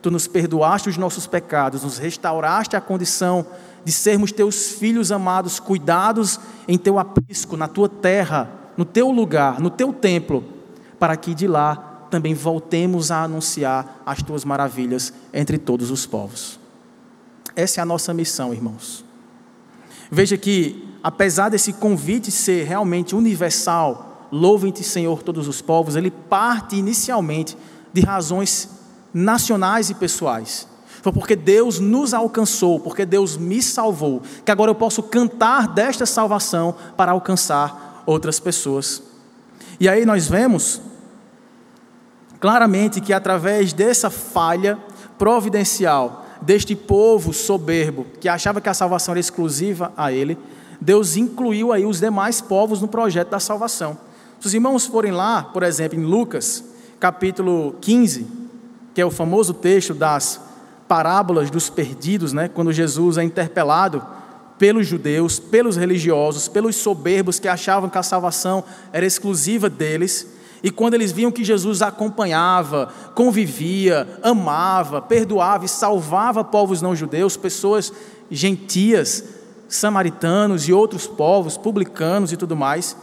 [0.02, 3.46] tu nos perdoaste os nossos pecados, nos restauraste a condição
[3.84, 9.60] de sermos teus filhos amados, cuidados em teu aprisco, na tua terra, no teu lugar,
[9.60, 10.44] no teu templo,
[11.00, 16.60] para que de lá também voltemos a anunciar as tuas maravilhas entre todos os povos.
[17.56, 19.04] Essa é a nossa missão, irmãos.
[20.12, 26.76] Veja que, apesar desse convite ser realmente universal, louvem-te, Senhor, todos os povos, ele parte
[26.76, 27.58] inicialmente
[27.92, 28.70] de razões
[29.14, 30.68] nacionais e pessoais.
[31.02, 36.06] Foi porque Deus nos alcançou, porque Deus me salvou, que agora eu posso cantar desta
[36.06, 39.02] salvação para alcançar outras pessoas.
[39.80, 40.82] E aí nós vemos
[42.40, 44.78] claramente que através dessa falha
[45.18, 50.38] providencial deste povo soberbo, que achava que a salvação era exclusiva a ele,
[50.80, 53.98] Deus incluiu aí os demais povos no projeto da salvação.
[54.40, 56.64] Se os irmãos forem lá, por exemplo, em Lucas,
[57.00, 58.28] capítulo 15,
[58.94, 60.40] que é o famoso texto das
[60.88, 62.48] parábolas dos perdidos, né?
[62.48, 64.04] quando Jesus é interpelado
[64.58, 70.28] pelos judeus, pelos religiosos, pelos soberbos que achavam que a salvação era exclusiva deles,
[70.64, 77.38] e quando eles viam que Jesus acompanhava, convivia, amava, perdoava e salvava povos não judeus,
[77.38, 77.94] pessoas
[78.30, 79.24] gentias,
[79.68, 82.98] samaritanos e outros povos, publicanos e tudo mais,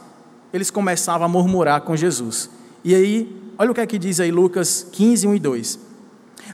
[0.53, 2.51] eles começavam a murmurar com Jesus.
[2.83, 5.79] E aí, olha o que é que diz aí Lucas 15, 1 e 2.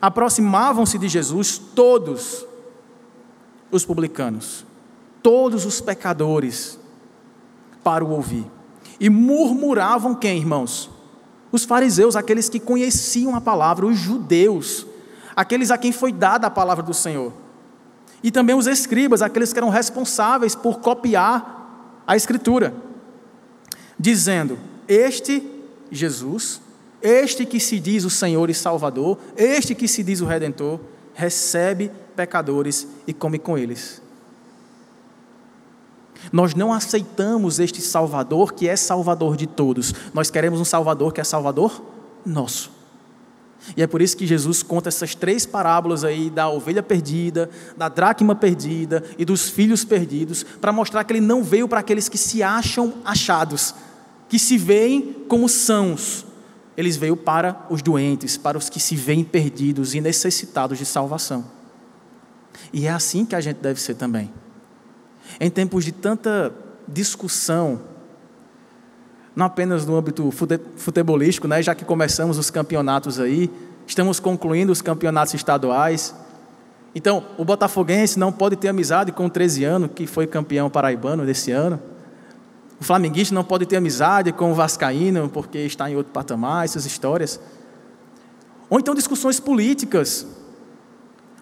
[0.00, 2.46] Aproximavam-se de Jesus todos
[3.70, 4.64] os publicanos,
[5.22, 6.78] todos os pecadores,
[7.82, 8.46] para o ouvir.
[9.00, 10.90] E murmuravam quem, irmãos?
[11.50, 14.86] Os fariseus, aqueles que conheciam a palavra, os judeus,
[15.34, 17.32] aqueles a quem foi dada a palavra do Senhor.
[18.22, 22.74] E também os escribas, aqueles que eram responsáveis por copiar a Escritura,
[23.98, 25.42] dizendo: Este
[25.90, 26.60] Jesus
[27.02, 30.78] este que se diz o Senhor e Salvador, este que se diz o Redentor,
[31.14, 34.02] recebe pecadores e come com eles.
[36.32, 39.94] Nós não aceitamos este Salvador que é Salvador de todos.
[40.12, 41.82] Nós queremos um Salvador que é Salvador
[42.24, 42.70] nosso.
[43.76, 47.88] E é por isso que Jesus conta essas três parábolas aí da ovelha perdida, da
[47.88, 52.16] dracma perdida e dos filhos perdidos, para mostrar que ele não veio para aqueles que
[52.16, 53.74] se acham achados,
[54.28, 56.24] que se veem como sãos,
[56.76, 61.44] eles veio para os doentes, para os que se veem perdidos e necessitados de salvação.
[62.72, 64.32] E é assim que a gente deve ser também.
[65.40, 66.52] Em tempos de tanta
[66.86, 67.80] discussão,
[69.34, 70.30] não apenas no âmbito
[70.76, 73.50] futebolístico, né, já que começamos os campeonatos aí,
[73.86, 76.14] estamos concluindo os campeonatos estaduais.
[76.94, 81.24] Então, o botafoguense não pode ter amizade com o 13 anos, que foi campeão paraibano
[81.24, 81.80] desse ano.
[82.80, 86.84] O flamenguista não pode ter amizade com o vascaíno porque está em outro patamar, essas
[86.84, 87.40] histórias.
[88.68, 90.26] Ou então discussões políticas.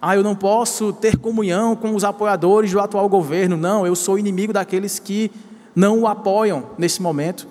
[0.00, 3.56] Ah, eu não posso ter comunhão com os apoiadores do atual governo.
[3.56, 5.30] Não, eu sou inimigo daqueles que
[5.74, 7.48] não o apoiam nesse momento.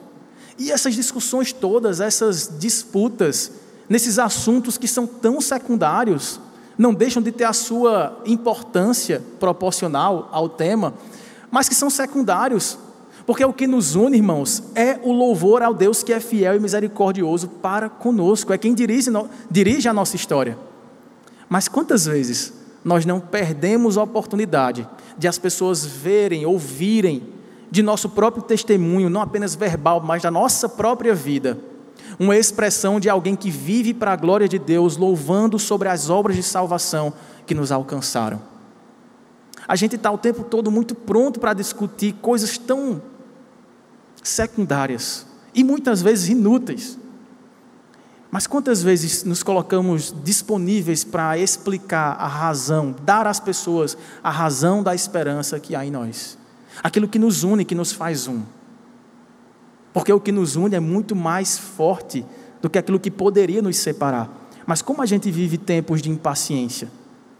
[0.57, 3.51] E essas discussões todas, essas disputas,
[3.89, 6.39] nesses assuntos que são tão secundários,
[6.77, 10.93] não deixam de ter a sua importância proporcional ao tema,
[11.51, 12.77] mas que são secundários
[13.27, 16.59] Porque o que nos une, irmãos, é o louvor ao Deus que é fiel e
[16.61, 19.11] misericordioso para conosco, é quem dirige,
[19.51, 20.57] dirige a nossa história.
[21.49, 27.33] Mas quantas vezes nós não perdemos a oportunidade de as pessoas verem, ouvirem
[27.69, 31.57] de nosso próprio testemunho, não apenas verbal, mas da nossa própria vida,
[32.19, 36.35] uma expressão de alguém que vive para a glória de Deus, louvando sobre as obras
[36.35, 37.13] de salvação
[37.45, 38.41] que nos alcançaram.
[39.67, 43.01] A gente está o tempo todo muito pronto para discutir coisas tão
[44.23, 46.97] secundárias e muitas vezes inúteis.
[48.29, 54.83] Mas quantas vezes nos colocamos disponíveis para explicar a razão, dar às pessoas a razão
[54.83, 56.37] da esperança que há em nós?
[56.83, 58.41] Aquilo que nos une, que nos faz um.
[59.93, 62.25] Porque o que nos une é muito mais forte
[62.61, 64.29] do que aquilo que poderia nos separar.
[64.65, 66.89] Mas como a gente vive tempos de impaciência?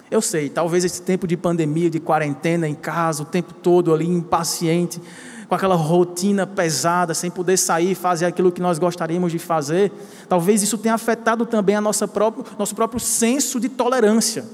[0.10, 4.08] Eu sei, talvez esse tempo de pandemia, de quarentena em casa, o tempo todo ali
[4.08, 5.02] impaciente,
[5.48, 9.92] com aquela rotina pesada, sem poder sair e fazer aquilo que nós gostaríamos de fazer,
[10.28, 14.46] talvez isso tenha afetado também a nossa próprio, nosso próprio senso de tolerância.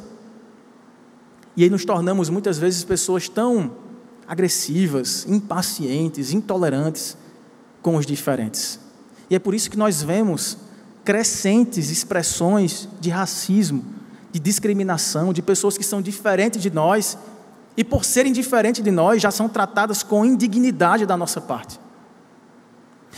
[1.57, 3.71] E aí nos tornamos muitas vezes pessoas tão
[4.27, 7.17] agressivas, impacientes, intolerantes
[7.81, 8.79] com os diferentes.
[9.29, 10.57] E é por isso que nós vemos
[11.03, 13.83] crescentes expressões de racismo,
[14.31, 17.17] de discriminação, de pessoas que são diferentes de nós
[17.75, 21.79] e por serem diferentes de nós, já são tratadas com indignidade da nossa parte.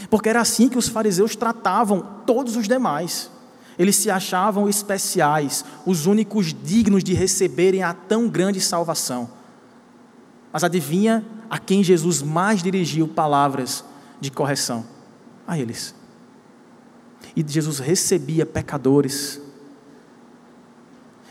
[0.10, 3.30] Porque era assim que os fariseus tratavam todos os demais.
[3.78, 9.30] Eles se achavam especiais, os únicos dignos de receberem a tão grande salvação.
[10.52, 13.84] Mas adivinha a quem Jesus mais dirigiu palavras
[14.22, 14.86] de correção?
[15.46, 15.94] A eles.
[17.36, 19.42] E Jesus recebia pecadores,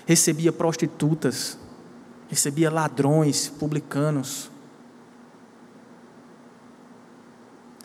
[0.04, 1.58] recebia prostitutas,
[2.34, 4.50] recebia ladrões, publicanos.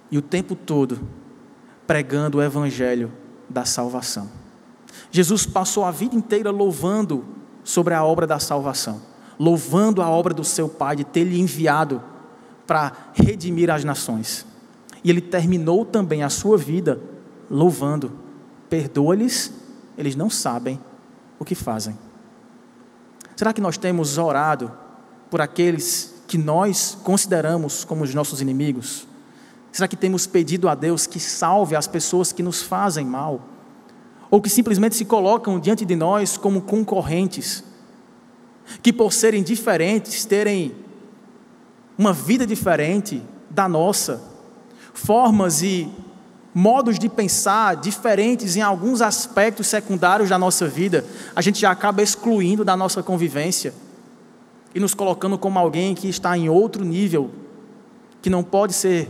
[0.09, 0.99] E o tempo todo
[1.85, 3.12] pregando o evangelho
[3.47, 4.27] da salvação.
[5.12, 7.23] Jesus passou a vida inteira louvando
[7.63, 8.99] sobre a obra da salvação,
[9.38, 12.01] louvando a obra do seu Pai de ter lhe enviado
[12.65, 14.47] para redimir as nações.
[15.03, 16.99] E ele terminou também a sua vida
[17.49, 18.12] louvando:
[18.67, 19.53] perdoa-lhes,
[19.95, 20.79] eles não sabem
[21.38, 22.09] o que fazem.
[23.39, 24.69] Será que nós temos orado
[25.30, 29.08] por aqueles que nós consideramos como os nossos inimigos?
[29.71, 33.39] Será que temos pedido a Deus que salve as pessoas que nos fazem mal?
[34.30, 37.63] Ou que simplesmente se colocam diante de nós como concorrentes?
[38.84, 40.75] Que por serem diferentes, terem
[41.97, 44.21] uma vida diferente da nossa,
[44.93, 45.89] formas e
[46.60, 52.02] modos de pensar diferentes em alguns aspectos secundários da nossa vida, a gente já acaba
[52.02, 53.74] excluindo da nossa convivência
[54.76, 57.32] e nos colocando como alguém que está em outro nível,
[58.22, 59.10] que não pode ser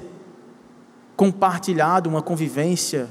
[1.15, 3.09] compartilhado uma convivência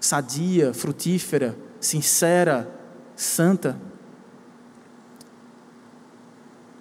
[0.00, 2.68] sadia, frutífera, sincera,
[3.14, 3.78] santa.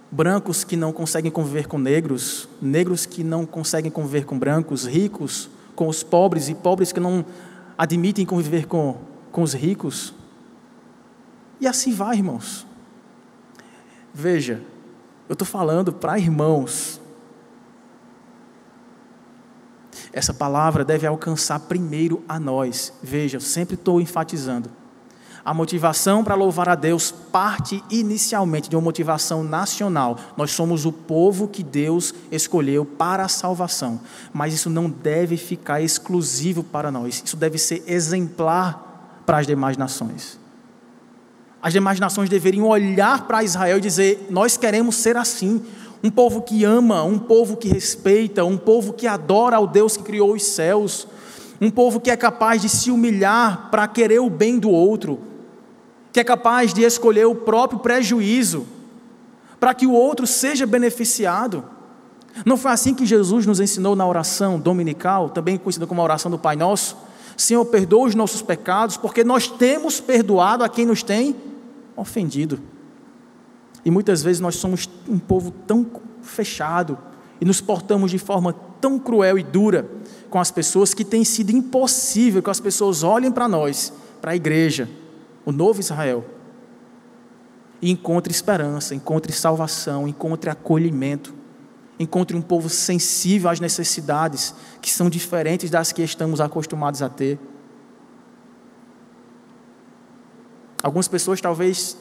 [0.10, 5.52] Brancos que não conseguem conviver com negros, negros que não conseguem conviver com brancos, ricos
[5.80, 7.26] com os pobres e pobres que não
[7.78, 8.98] admitem conviver com,
[9.32, 10.14] com os ricos.
[11.58, 12.68] E assim vai, irmãos.
[14.14, 14.62] Veja,
[15.30, 17.00] eu estou falando para irmãos.
[20.12, 22.92] Essa palavra deve alcançar primeiro a nós.
[23.02, 24.70] Veja, eu sempre estou enfatizando.
[25.50, 30.16] A motivação para louvar a Deus parte inicialmente de uma motivação nacional.
[30.38, 34.00] Nós somos o povo que Deus escolheu para a salvação.
[34.32, 37.24] Mas isso não deve ficar exclusivo para nós.
[37.26, 40.40] Isso deve ser exemplar para as demais nações.
[41.60, 45.66] As demais nações deveriam olhar para Israel e dizer: Nós queremos ser assim.
[46.04, 50.04] Um povo que ama, um povo que respeita, um povo que adora ao Deus que
[50.04, 51.08] criou os céus,
[51.60, 55.28] um povo que é capaz de se humilhar para querer o bem do outro,
[56.20, 58.68] que é capaz de escolher o próprio prejuízo
[59.58, 61.64] para que o outro seja beneficiado.
[62.46, 66.30] Não foi assim que Jesus nos ensinou na oração dominical, também conhecida como a oração
[66.30, 66.98] do Pai Nosso?
[67.38, 71.38] Senhor, perdoa os nossos pecados, porque nós temos perdoado a quem nos tem
[71.96, 72.60] ofendido.
[73.86, 75.86] E muitas vezes nós somos um povo tão
[76.22, 76.98] fechado
[77.40, 79.90] e nos portamos de forma tão cruel e dura
[80.30, 84.36] com as pessoas que tem sido impossível que as pessoas olhem para nós, para a
[84.36, 84.90] igreja,
[85.50, 86.24] o novo Israel,
[87.82, 91.34] e encontre esperança, encontre salvação, encontre acolhimento,
[91.98, 97.40] encontre um povo sensível às necessidades que são diferentes das que estamos acostumados a ter.
[100.84, 101.98] Algumas pessoas talvez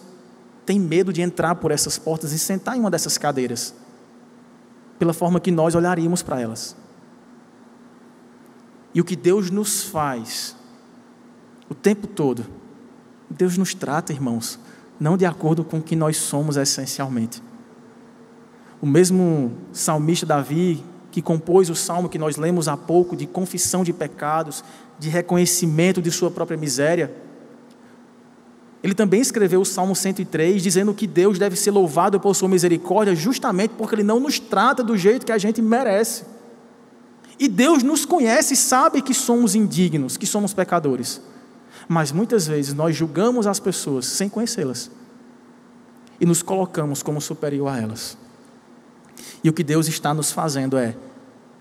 [0.67, 3.75] têm medo de entrar por essas portas e sentar em uma dessas cadeiras,
[4.99, 6.77] pela forma que nós olharíamos para elas.
[8.95, 10.55] E o que Deus nos faz
[11.71, 12.58] o tempo todo,
[13.31, 14.59] Deus nos trata, irmãos,
[14.99, 17.43] não de acordo com o que nós somos essencialmente.
[18.81, 23.83] O mesmo salmista Davi, que compôs o salmo que nós lemos há pouco, de confissão
[23.83, 24.65] de pecados,
[24.99, 27.13] de reconhecimento de sua própria miséria,
[28.83, 33.15] ele também escreveu o Salmo 103, dizendo que Deus deve ser louvado por sua misericórdia,
[33.15, 36.25] justamente porque Ele não nos trata do jeito que a gente merece.
[37.41, 41.21] E Deus nos conhece e sabe que somos indignos, que somos pecadores.
[41.89, 44.91] Mas muitas vezes nós julgamos as pessoas sem conhecê-las
[46.21, 48.19] e nos colocamos como superior a elas.
[49.43, 50.95] E o que Deus está nos fazendo é: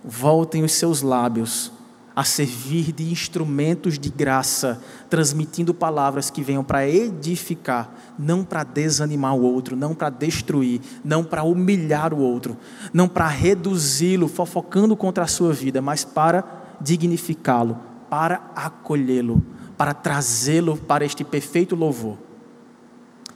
[0.04, 1.72] voltem os seus lábios
[2.18, 9.36] a servir de instrumentos de graça, transmitindo palavras que venham para edificar, não para desanimar
[9.36, 12.58] o outro, não para destruir, não para humilhar o outro,
[12.92, 16.44] não para reduzi-lo, fofocando contra a sua vida, mas para
[16.82, 17.78] dignificá-lo,
[18.10, 19.44] para acolhê-lo,
[19.78, 22.18] para trazê-lo para este perfeito louvor.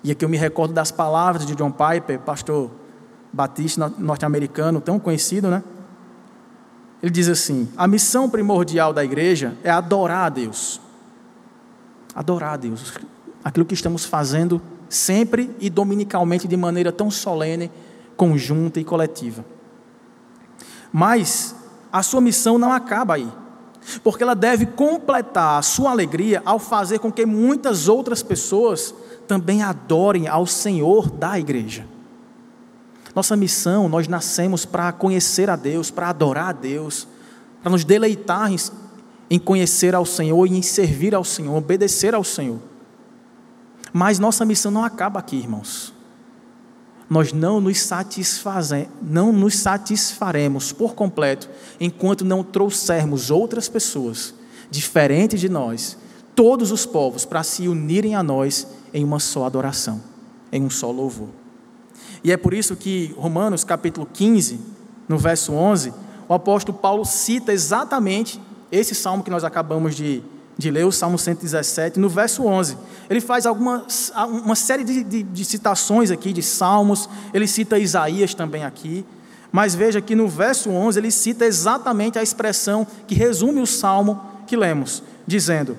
[0.04, 2.72] E aqui eu me recordo das palavras de John Piper, pastor
[3.32, 5.64] batista norte-americano, tão conhecido, né?
[7.02, 10.82] Ele diz assim: a missão primordial da igreja é adorar a Deus.
[12.14, 12.94] Adorar a Deus.
[13.44, 17.72] Aquilo que estamos fazendo sempre e dominicalmente de maneira tão solene,
[18.18, 19.46] conjunta e coletiva.
[20.92, 21.56] Mas
[21.92, 23.32] a sua missão não acaba aí,
[24.04, 28.94] porque ela deve completar a sua alegria ao fazer com que muitas outras pessoas
[29.28, 31.86] também adorem ao Senhor da igreja.
[33.16, 37.08] Nossa missão, nós nascemos para conhecer a Deus, para adorar a Deus,
[37.62, 38.50] para nos deleitar
[39.30, 42.60] em, conhecer ao Senhor e em servir ao Senhor, obedecer ao Senhor.
[43.92, 45.94] Mas nossa missão não acaba aqui, irmãos.
[47.12, 54.34] Nós não nos, satisfazem, não nos satisfaremos por completo enquanto não trouxermos outras pessoas
[54.70, 55.98] diferentes de nós,
[56.34, 60.02] todos os povos, para se unirem a nós em uma só adoração,
[60.54, 61.28] em um só louvor.
[62.24, 64.62] E é por isso que Romanos capítulo 15,
[65.06, 65.94] no verso 11,
[66.30, 68.40] o apóstolo Paulo cita exatamente
[68.72, 70.24] esse salmo que nós acabamos de,
[70.58, 72.78] de ler, o Salmo 117, no verso 11.
[73.10, 73.86] Ele faz alguma,
[74.44, 79.06] uma série de, de, de citações aqui de salmos, ele cita Isaías também aqui,
[79.52, 84.22] mas veja que no verso 11 ele cita exatamente a expressão que resume o salmo
[84.48, 85.78] que lemos, dizendo: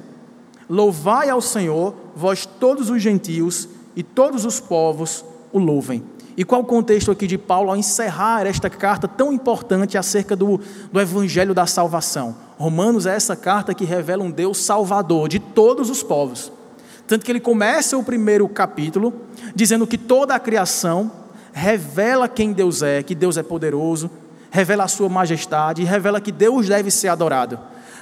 [0.69, 6.03] Louvai ao Senhor, vós todos os gentios, e todos os povos o louvem.
[6.37, 10.61] E qual o contexto aqui de Paulo ao encerrar esta carta tão importante acerca do,
[10.91, 12.35] do Evangelho da salvação?
[12.59, 16.51] Romanos é essa carta que revela um Deus salvador de todos os povos.
[17.07, 19.13] Tanto que ele começa o primeiro capítulo
[19.55, 21.11] dizendo que toda a criação
[21.53, 24.11] revela quem Deus é, que Deus é poderoso,
[24.51, 27.59] revela a sua majestade revela que Deus deve ser adorado.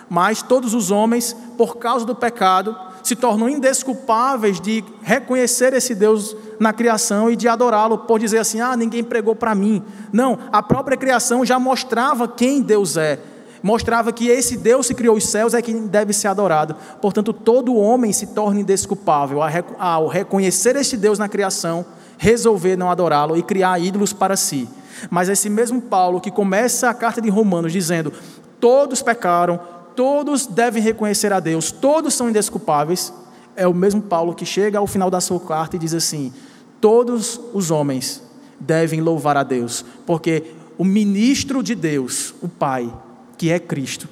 [0.08, 6.36] Mas todos os homens, por causa do pecado, se tornam indesculpáveis de reconhecer esse Deus
[6.58, 9.82] na criação e de adorá-lo, por dizer assim: ah, ninguém pregou para mim.
[10.12, 13.18] Não, a própria criação já mostrava quem Deus é,
[13.62, 16.76] mostrava que esse Deus que criou os céus é quem deve ser adorado.
[17.00, 19.40] Portanto, todo homem se torna indesculpável
[19.78, 21.84] ao reconhecer este Deus na criação,
[22.18, 24.68] resolver não adorá-lo e criar ídolos para si.
[25.08, 28.12] Mas esse mesmo Paulo que começa a carta de Romanos dizendo:
[28.58, 29.58] todos pecaram,
[30.00, 33.12] todos devem reconhecer a Deus, todos são indesculpáveis,
[33.54, 36.32] é o mesmo Paulo que chega ao final da sua carta e diz assim:
[36.80, 38.22] todos os homens
[38.58, 42.90] devem louvar a Deus, porque o ministro de Deus, o Pai,
[43.36, 44.08] que é Cristo,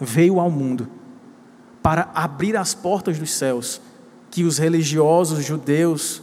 [0.00, 0.88] veio ao mundo
[1.82, 3.82] para abrir as portas dos céus
[4.30, 6.22] que os religiosos judeus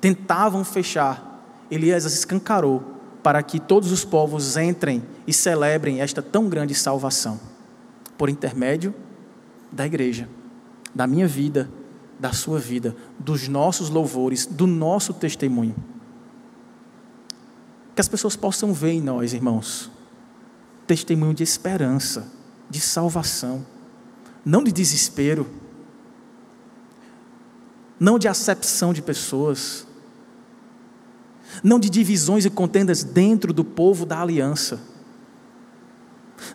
[0.00, 1.40] tentavam fechar.
[1.70, 2.82] Ele as escancarou
[3.22, 7.47] para que todos os povos entrem e celebrem esta tão grande salvação
[8.18, 8.92] por intermédio
[9.70, 10.28] da igreja,
[10.92, 11.70] da minha vida,
[12.18, 15.76] da sua vida, dos nossos louvores, do nosso testemunho.
[17.94, 19.90] Que as pessoas possam ver em nós, irmãos,
[20.86, 22.26] testemunho de esperança,
[22.68, 23.64] de salvação,
[24.44, 25.48] não de desespero,
[28.00, 29.86] não de acepção de pessoas,
[31.62, 34.97] não de divisões e contendas dentro do povo da aliança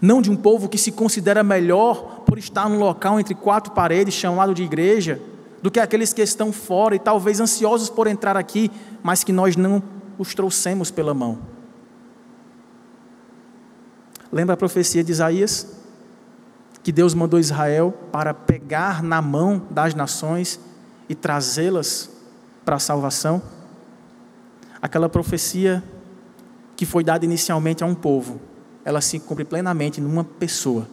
[0.03, 4.13] não de um povo que se considera melhor por estar num local entre quatro paredes
[4.13, 5.21] chamado de igreja,
[5.61, 8.69] do que aqueles que estão fora e talvez ansiosos por entrar aqui,
[9.01, 9.81] mas que nós não
[10.17, 11.39] os trouxemos pela mão.
[14.29, 15.73] Lembra a profecia de Isaías?
[16.83, 20.59] Que Deus mandou Israel para pegar na mão das nações
[21.07, 22.09] e trazê-las
[22.65, 23.41] para a salvação?
[24.81, 25.81] Aquela profecia
[26.75, 28.41] que foi dada inicialmente a um povo,
[28.86, 30.88] ela se cumpre plenamente numa pessoa,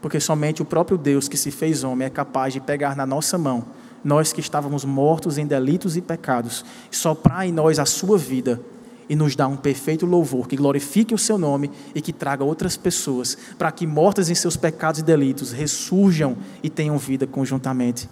[0.00, 3.38] porque somente o próprio Deus que se fez homem é capaz de pegar na nossa
[3.38, 3.64] mão,
[4.04, 8.60] nós que estávamos mortos em delitos e pecados, soprar em nós a sua vida
[9.08, 12.76] e nos dar um perfeito louvor que glorifique o seu nome e que traga outras
[12.76, 18.08] pessoas para que mortas em seus pecados e delitos ressurjam e tenham vida conjuntamente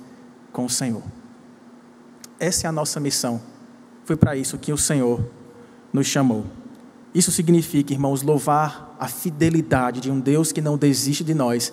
[0.52, 1.02] com o Senhor.
[2.38, 3.40] Essa é a nossa missão.
[4.04, 5.24] Foi para isso que o Senhor
[5.92, 6.44] nos chamou.
[7.14, 11.72] Isso significa, irmãos, louvar a fidelidade de um Deus que não desiste de nós,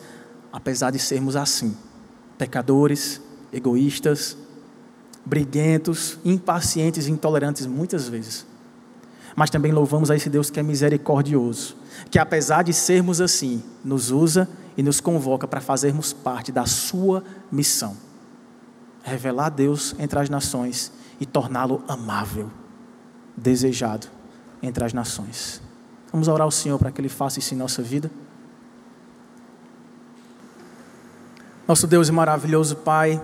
[0.52, 1.78] apesar de sermos assim,
[2.38, 3.22] pecadores,
[3.54, 4.36] egoístas,
[5.24, 8.48] briguentos, impacientes e intolerantes muitas vezes.
[9.36, 11.78] Mas também louvamos a esse Deus que é misericordioso,
[12.10, 17.24] que apesar de sermos assim, nos usa e nos convoca para fazermos parte da sua
[17.52, 17.96] missão.
[19.04, 22.50] Revelar Deus entre as nações e torná-lo amável,
[23.36, 24.17] desejado
[24.62, 25.62] entre as nações.
[26.12, 28.10] Vamos orar ao Senhor para que Ele faça isso em nossa vida.
[31.68, 33.22] Nosso Deus e maravilhoso Pai,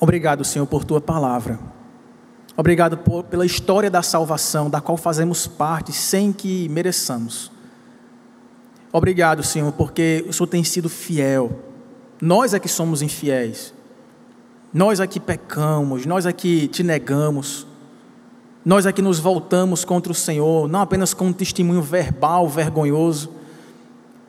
[0.00, 1.58] obrigado, Senhor, por tua palavra.
[2.56, 7.50] Obrigado por, pela história da salvação, da qual fazemos parte sem que mereçamos.
[8.92, 11.60] Obrigado, Senhor, porque o Senhor tem sido fiel.
[12.20, 13.74] Nós é que somos infiéis.
[14.72, 17.66] Nós é que pecamos, nós é que te negamos.
[18.64, 23.30] Nós aqui nos voltamos contra o Senhor, não apenas com um testemunho verbal vergonhoso,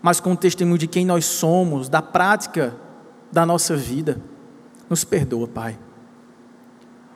[0.02, 2.76] mas com o testemunho de quem nós somos, da prática
[3.32, 4.22] da nossa vida.
[4.90, 5.80] Nos perdoa, Pai.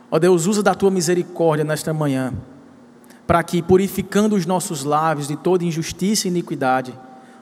[0.10, 2.34] Ó Deus, usa da tua misericórdia nesta manhã,
[3.28, 6.98] para que, purificando os nossos lábios de toda injustiça e iniquidade,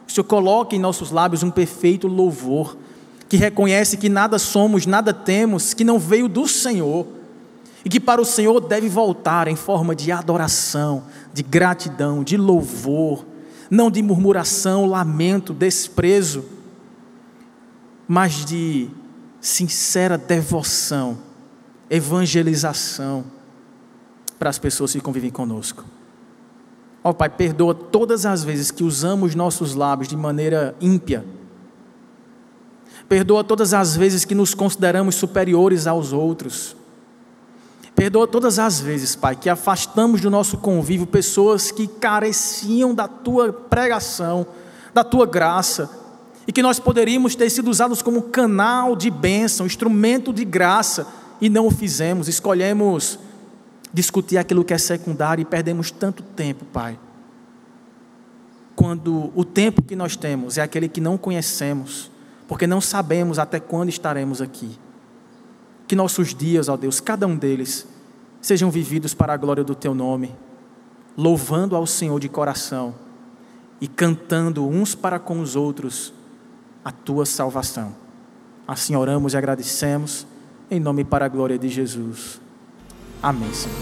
[0.08, 2.76] o Senhor coloque em nossos lábios um perfeito louvor,
[3.30, 7.06] que reconhece que nada somos, nada temos, que não veio do Senhor
[7.88, 13.26] e que para o Senhor deve voltar em forma de adoração, de gratidão, de louvor,
[13.70, 16.44] não de murmuração, lamento, desprezo,
[18.06, 18.90] mas de
[19.40, 21.18] sincera devoção,
[21.90, 23.24] evangelização
[24.38, 25.86] para as pessoas que convivem conosco.
[27.02, 31.24] Ó oh, Pai, perdoa todas as vezes que usamos nossos lábios de maneira ímpia.
[33.08, 36.76] Perdoa todas as vezes que nos consideramos superiores aos outros
[37.98, 43.52] Perdoa todas as vezes, Pai, que afastamos do nosso convívio pessoas que careciam da tua
[43.52, 44.46] pregação,
[44.94, 45.90] da tua graça,
[46.46, 51.08] e que nós poderíamos ter sido usados como canal de bênção, instrumento de graça,
[51.42, 53.18] e não o fizemos, escolhemos
[53.92, 57.00] discutir aquilo que é secundário e perdemos tanto tempo, Pai.
[58.76, 62.12] Quando o tempo que nós temos é aquele que não conhecemos,
[62.48, 64.78] porque não sabemos até quando estaremos aqui.
[65.88, 67.88] Que nossos dias, ó Deus, cada um deles,
[68.42, 70.36] sejam vividos para a glória do Teu nome,
[71.16, 72.94] louvando ao Senhor de coração
[73.80, 76.14] e cantando uns para com os outros
[76.84, 77.96] a Tua salvação.
[78.68, 80.28] Assim oramos e agradecemos,
[80.70, 82.42] em nome para a glória de Jesus.
[83.24, 83.78] Amém, Senhor.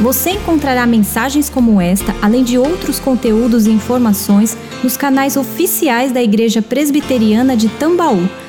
[0.00, 6.22] Você encontrará mensagens como esta, além de outros conteúdos e informações, nos canais oficiais da
[6.22, 8.28] Igreja Presbiteriana de Tambaú